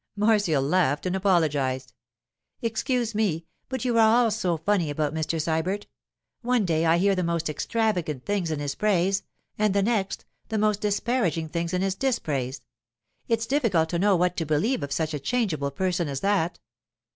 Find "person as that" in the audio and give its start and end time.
15.69-16.57